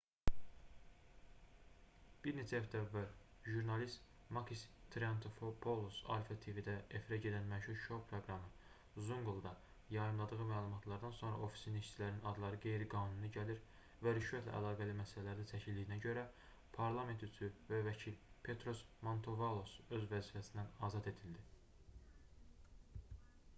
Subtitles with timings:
[2.27, 3.09] bir neçə həftə əvvəl
[3.55, 4.63] jurnalist makis
[4.95, 9.51] triantafylopoulos alpha tv-də efirə gedən məşhur şou proqramı zoungla"da
[9.97, 13.61] yayımladığı məlumatlardan sonra ofisinin işçilərinin adları qeyri-qanuni gəlir
[14.07, 16.25] və rüşvətlə əlaqəli məsələlərdə çəkildiyinə görə
[16.79, 18.17] parlament üzvü və vəkil
[18.49, 21.47] petros mantouvalos öz vəzifəsindən azad edildi